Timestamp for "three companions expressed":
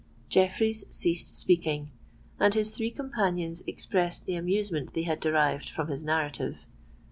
2.75-4.25